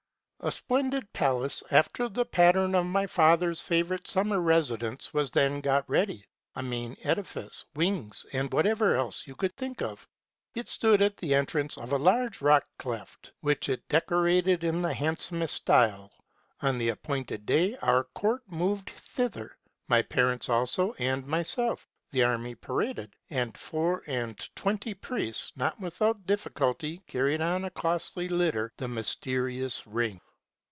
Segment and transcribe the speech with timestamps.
[0.43, 5.87] A splendid palace, after the pattern of my father's favorite summer residence, was then got
[5.87, 10.07] ready, ŌĆö a main edifice, wings, and whatever else you could think of.
[10.55, 14.95] It stood at the entrance of a large rock cleft, which it decorated in the
[14.95, 16.11] handsomest style.
[16.61, 19.55] On the appointed day our court moved thither,
[19.89, 21.87] my parents, also, and myself.
[22.09, 28.27] The army paraded; and four and twenty priests, not without difficulty, carried on a costly
[28.27, 30.19] litter the mysterious ring.